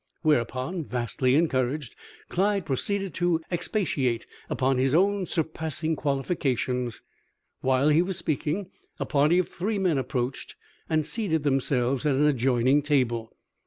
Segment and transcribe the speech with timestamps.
[0.23, 1.95] Whereupon, vastly encouraged,
[2.27, 7.03] Clyde proceeded to expatiate upon his own surpassing qualifications.
[7.59, 10.55] While he was speaking, a party of three men approached,
[10.89, 13.37] and seated themselves at an adjoining table.